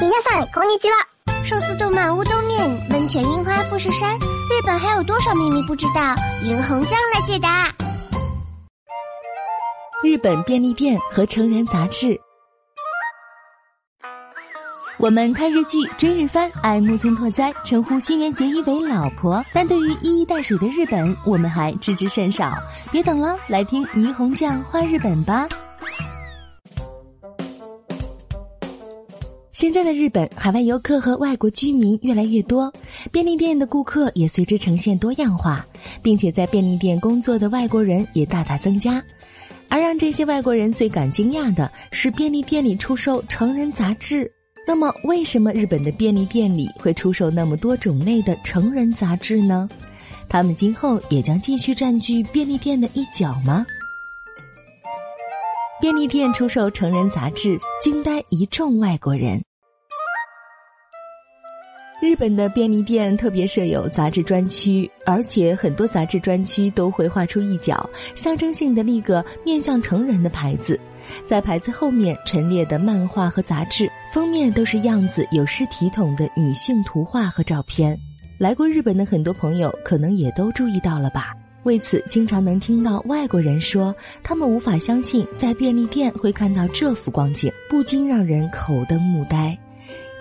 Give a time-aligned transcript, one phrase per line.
[0.00, 1.06] 皆さんこんにちは。
[1.44, 6.14] 寿司动漫乌冬面，温泉樱花富士山，日本还有多少秘密不知道？
[6.42, 7.68] 银红酱来解答。
[10.02, 12.20] 日本便利店和成人杂志。
[14.98, 19.44] 我们看日剧、追日番，爱木村拓哉，称呼新垣结衣为老婆。
[19.52, 22.54] 但对于一衣带水的日本，我们还知之甚少。
[22.90, 25.46] 别等了，来听霓虹酱画日本吧。
[29.61, 32.73] 现在的日本，海外游客和外国居民越来越多，
[33.11, 35.63] 便利店的顾客也随之呈现多样化，
[36.01, 39.03] 并且在便利店工作的外国人也大大增加。
[39.69, 44.31] 而让这些外国人最感惊讶的是，便利店里出售成人杂志。
[44.65, 49.69] 那么，为什么日本的便利店里会出售那么多种类的成人杂志呢？
[50.27, 53.63] 他们今后也将继续占据便利店的一角吗？
[55.79, 59.39] 便利店出售成人杂志，惊呆一众外国人。
[62.01, 70.79] 日本的便利店特别设有杂志专区，而且很多杂志专区都会画出一角，象征性的立个面向成人的牌子。
[71.27, 77.95] 在牌子后面陈列的漫画和杂志封面都是样子有失体统的女性图画和照片。
[78.39, 81.35] 来过日本的很多朋友可能也都注意到了吧？
[81.63, 89.55] 为此，经常能听到外国人说，他们无法相信在便利店会看到这幅光景，不禁让人口瞪目呆。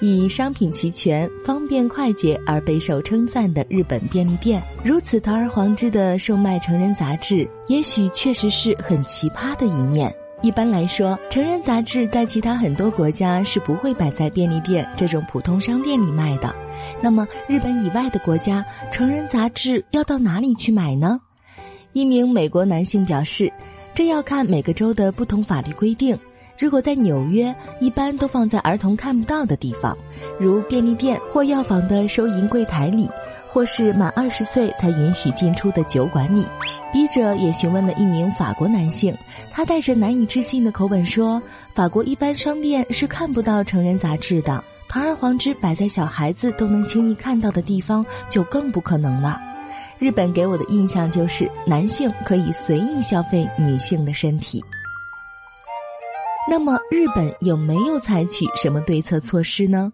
[0.00, 10.10] 以商品齐全、方便快捷而备受称赞的日本便利店，如此堂而皇之的售卖成人杂志，也许确实是很奇葩的一面。
[10.42, 16.54] 一般来说，成人杂志在其他很多国家是不会摆在便利店这种普通商店里卖的。
[17.02, 21.20] 那么，日本以外的国家，成人杂志要到哪里去买呢？
[21.92, 23.52] 一名美国男性表示，
[23.92, 26.18] 这要看每个州的不同法律规定。
[26.60, 29.96] 如果在纽约，一般都放在儿童看不到的地方，
[30.38, 33.08] 如便利店或药房的收银柜台里。
[33.52, 36.46] 或是满二十岁才允许进出的酒馆里，
[36.92, 39.12] 笔者也询问了一名法国男性，
[39.50, 41.42] 他带着难以置信的口吻说
[41.74, 49.40] ：“法国一般商店是看不到成人杂志的，堂而皇之摆在小孩子都能轻易看到的地方就更不可能了。”
[49.98, 54.64] 日本给我的印象就是男性可以随意消费女性的身体。
[56.50, 59.92] 那么，日本有没有采取什么对策措施呢？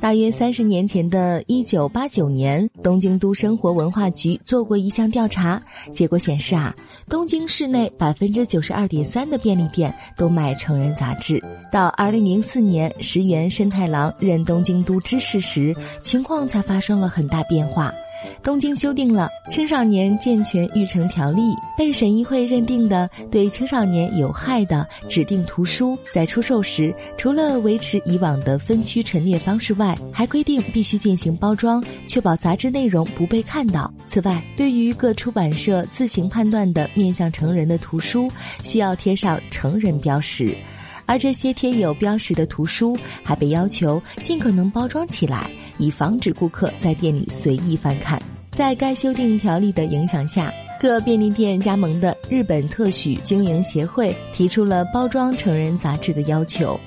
[0.00, 6.74] 大约三十年前的一九八九年，东京都生活文化局做过一项调查，结果显示啊，
[7.10, 11.44] 东京市内百分之九十二点三的便利店都卖成人杂志。
[11.70, 17.92] 到二零零四年，石原慎太郎任东京都知事时，情况才发生了很大变化。
[18.42, 21.40] 东京修订了《青少年健全育成条例》，
[21.76, 33.92] 被审议会认定的对青少年有害的指定图书，在出售时，除了维持以往的分区陈列方式外，还规定必须进行包装，确保杂志内容不被看到。
[34.06, 38.30] 此外，对于各出版社自行判断的面向成人的图书，
[38.62, 40.54] 需要贴上成人标识，
[41.06, 45.50] 而这些贴有标识的图书还被要求尽可能包装起来。
[45.76, 48.22] 以防止顾客在店里随意翻看。
[48.52, 56.78] 在该修订条例的影响下，各便利店加盟的日本特许经营协会提出了包装成人杂志的要求。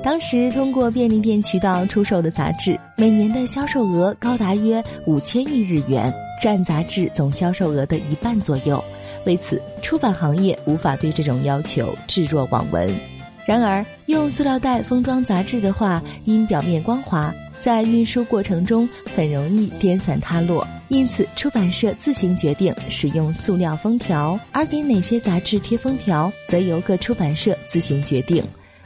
[0.00, 8.82] 当时通过便利店渠道出售的杂志，每年的销售额高达约五千亿日元，占杂志总销售额的一半左右。
[9.24, 13.15] 为此，出版行业无法对这种要求置若罔闻。
[13.46, 17.32] 然而，用塑料袋封装杂志的话，因表面光滑。
[17.58, 28.44] 在运输过程中很容易颠散塌落，因此出版社自行决定使用塑料封条，而给哪些杂志贴封条，则由各出版社自行决定。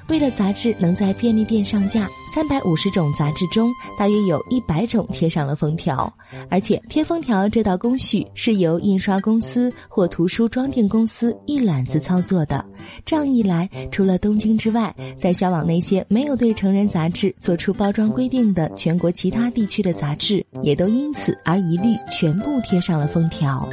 [0.09, 6.13] 为了杂志能在便利店上架，三百五十种杂志中，大约有一百种贴上了封条。
[6.49, 12.65] 而且贴封条这道工序是由印刷公司或图书装订公司一揽子操作的。
[13.05, 23.69] 这样一来，除了东京之外，在销往那些没有对成人杂志做出包装规定的全国其他地区的杂志，也都因此而一律全部贴上了封条。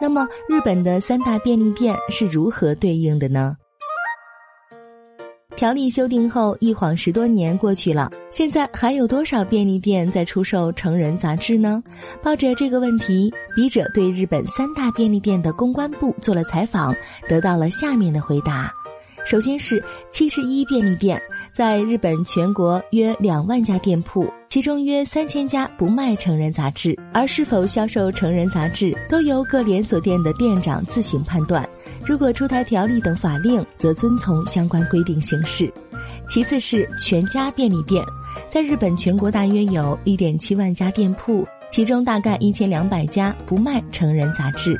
[0.00, 3.56] 那么，日本的三大便利店是如何对应的呢？
[5.56, 11.82] 条例修订后，一晃十多年过去了，现在还有多少便利店在出售成人杂志呢？
[12.22, 16.94] 抱着这个问题，笔者对日本三大便利店的公关部做了采访，
[17.26, 18.70] 得到了下面的回答。
[19.24, 21.20] 首先是七十一便利店，
[21.54, 31.68] 在日本全国约两万家店铺，其中约三千家不卖成人杂志，而是否销售成人杂志，都由各连锁店的店长自行判断。
[32.06, 35.70] 如果出台条例等法令，则遵从相关规定行事。
[36.26, 38.02] 其次是全家便利店，
[38.48, 44.74] 在日本全国大约有一点七万家店铺，其中大概一千两百家不卖成人杂志。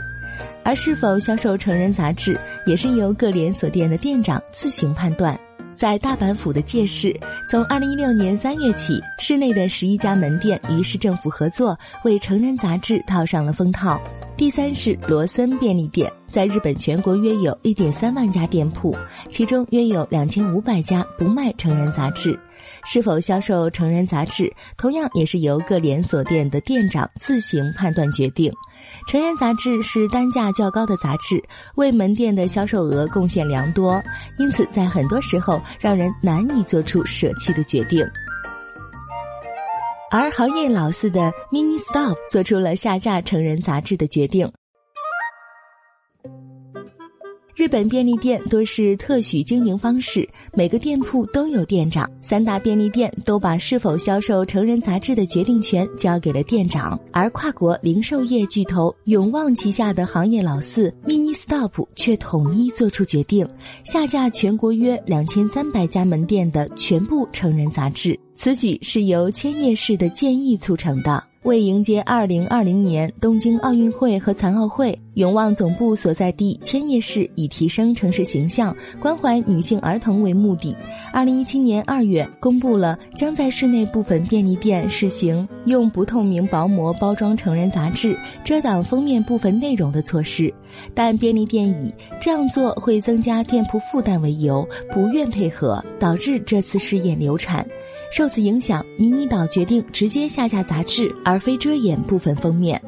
[0.64, 2.34] 而是否销售成人杂志，
[2.64, 5.38] 也是由各连锁店的店长自行判断。
[5.76, 7.14] 在大阪府的界市，
[7.46, 14.00] 从二零一六年三月起，市内的十一家门店与市政府合作，为成人杂志套上了封套。
[14.36, 18.94] 第三是罗森便利店，在日本全国约有一点三万家店铺，
[19.32, 22.38] 其中约有两千五百家不卖成人杂志。
[22.84, 28.52] 是否销售成人杂志，同样也是由各连锁店的店长自行判断决定。
[29.08, 31.42] 成人杂志是单价较高的杂志，
[31.76, 34.02] 为门店的销售额贡献良多，
[34.38, 38.06] 因此在很多时候让人难以做出舍弃的决定。
[40.10, 44.50] 而行业老四的 Mini Stop 做出了下架成人杂志的决定。
[47.56, 52.06] 日本便利店多是特许经营方式，每个店铺都有店长。
[52.20, 63.48] 三大便利店都把是否销售成人杂志的决定权交给了店长，而跨国零售业巨头永旺旗下的行业老四 Mini Stop 却统一做出决定，
[63.84, 68.20] 下架全国约两千三百家门店的全部成人杂志。
[68.34, 71.24] 此举是由千叶市的建议促成的。
[71.46, 80.76] 为迎接二零二零年东京奥运会和残奥会，永旺总部所在地千叶市以提升城市形象、关怀女性儿童为目的，
[81.12, 90.52] 二零一七年二月公布了将在市内部分便利店试行用不透明薄膜包装成人杂志，遮挡封面部分内容的措施。
[90.94, 97.64] 但便利店以这样做会增加店铺负担为由，不愿配合，导致这次试验流产。
[98.16, 102.80] 受此影响，迷你岛决定直接下架杂志，而非遮掩部分封面。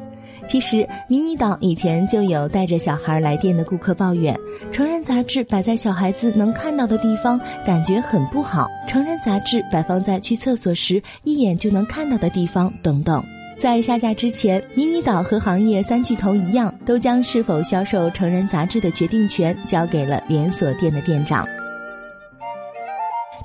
[0.47, 0.77] 其实，
[1.07, 4.35] 迷你岛以前就有带着小孩来店的顾客抱怨，
[4.71, 8.67] 成人杂志摆在小孩子能看到的地方，感觉很不好。
[8.87, 13.23] 成人杂志摆放在去厕所时一眼就能看到的地方，等等。
[13.59, 21.45] 在下架之前，迷你岛和行业三巨头一样，都将是否销售成人杂志的决定权交给了连锁店的店长。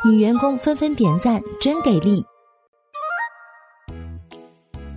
[0.07, 2.23] 女员工纷纷点赞，真给力！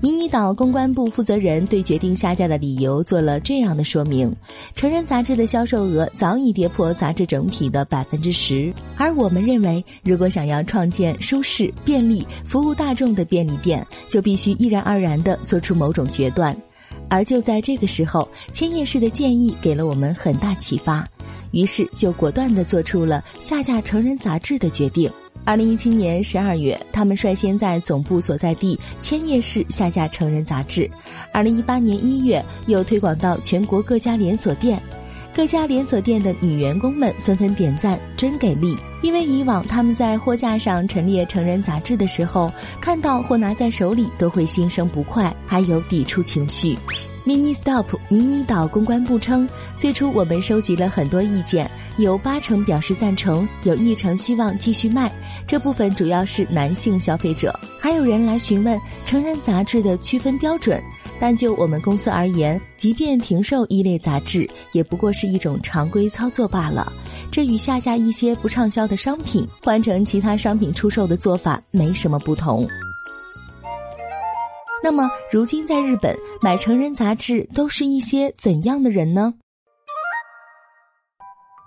[0.01, 4.35] 迷你岛公关部负责人对决定下架的理由做了这样的说明：
[4.75, 16.53] 成人杂志的销售额早已跌破杂志整体的百分之十，而我们认为，如果想要创建舒适、便利、服务大众的便利店，就必须毅然而然地做出某种决断。
[17.09, 21.07] 而就在这个时候，千叶市的建议给了我们很大启发。
[21.51, 25.11] 于是就果断地做出了下架成人杂志的决定。
[25.45, 30.89] 二零一七年十二月，他们率先在总部所在地千叶市下架成人杂志。
[31.31, 34.81] 二零一八年一月，又推广到全国各家连锁店。
[35.33, 38.75] 各家连锁店的女员工们纷纷点赞，真给力！
[39.03, 42.51] 因为以往他们在货架上陈列成人杂志的时候，
[42.81, 46.75] 看到或拿在手里都会心生不快，还有抵触情绪。
[47.27, 49.45] Mini Stop 迷你岛公关部称，
[49.77, 55.11] 最初我们收集了很多意见，有八成表示赞成，有一成希望继续卖。
[55.45, 60.81] 这部分主要是男性消费者，还有人来询问成人杂志的区分标准。
[61.19, 66.93] 但就我们公司而言，即便停售一类杂志，也不过是一种常规操作罢了。
[67.29, 72.65] 这与下架一些不畅销的商品，换成其他商品出售的做法没什么不同。
[74.87, 79.33] 那么，如今在日本买成人杂志都是一些怎样的人呢？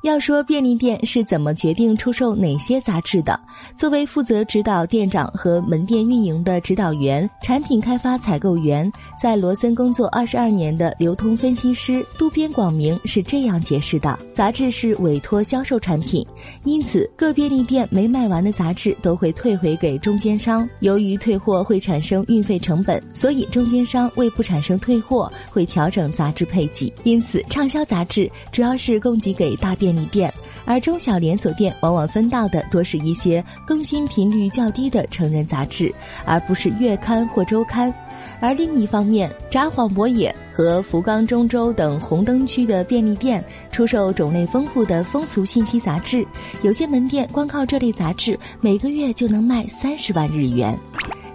[0.02, 3.38] 要说便利店是怎么决定出售哪些杂志的？
[3.76, 8.90] 作为负责指导店长和门店运营的指导员、产品开发采购员，
[9.20, 16.26] 在罗森工作二十二年的流通分析师渡边广明是这样解释的：杂志是委托销售产品，
[16.64, 20.66] 因此各便利店没卖完的杂志都会退回给中间商。
[20.78, 26.90] 由于退货会产生运费成本，所以中间商为不产生退货，会调整杂志配给。
[27.04, 29.89] 因此，畅销杂志主要是供给给大便。
[29.90, 30.32] 便利店，
[30.64, 35.92] 而中小连锁店往往分到的多是一些更新频率较低的成人杂志，
[36.24, 37.92] 而不是月刊或周刊。
[38.40, 46.24] 而另一方面，札幌博野和福冈中州等红灯区的便利店出售种类丰富的风俗信息杂志，
[46.62, 50.78] 有些门店光靠这类杂志每个月就能卖三十万日元。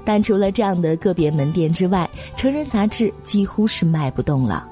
[0.06, 4.66] 但除了这样的个别门店之外，成人杂志几乎是卖不动了。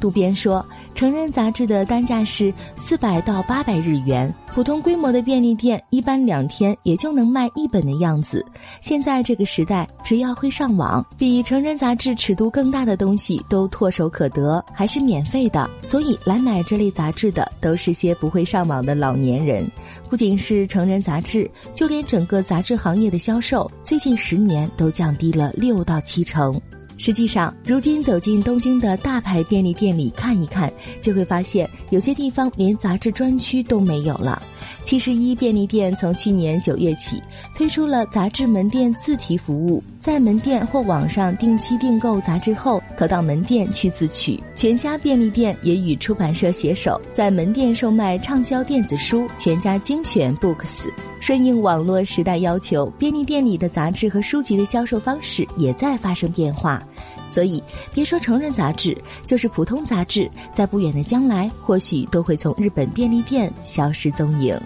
[0.00, 0.64] 渡边说。
[0.96, 8.42] 成人杂志的单价是四百到八百日元，普通规模的便利店一般两天也就能卖一本的样子。
[8.80, 15.68] 现在这个时代，只要会上网，比成人杂志尺度更大的东西都唾手可得，还是免费的。
[15.82, 19.70] 所以来买这类杂志的都是些不会上网的老年人。
[20.08, 26.58] 不仅是成人杂志，就连整个杂志行业的销售，最近十年都降低了六到七成。
[26.98, 34.42] 实际上，如今走进东京的大牌便利店里看一看，就会发现有些地方连杂志专区都没有了。
[34.82, 37.20] 七十一便利店从去年九月起
[37.54, 44.42] 推出了杂志门店自提服务，在门店或网上定期订购杂志后，可到门店去自取。
[44.54, 50.86] 全家便利店也与出版社携手，在门店售卖畅销电子书《全家精选 Books》。
[51.18, 56.80] 顺应网络时代要求，便利店里的杂志和书籍的销售方式也在发生变化。
[57.28, 64.60] 所以，别说成人杂志，就是普通杂志，在不远的将来，或许都会从日本便利店消失踪影。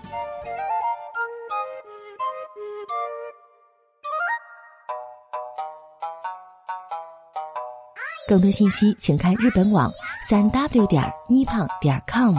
[8.29, 9.91] 更多信息，请看日本网
[10.29, 12.37] 三 w 点 nippon 点 com。